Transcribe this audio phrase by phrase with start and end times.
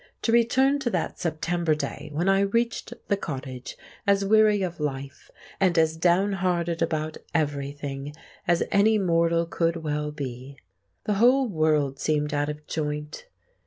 [0.23, 3.77] To return to that September day when I reached the cottage
[4.07, 8.15] as weary of life and as downhearted about everything
[8.47, 10.57] as any mortal could well be.
[11.03, 13.27] The whole world seemed out of joint.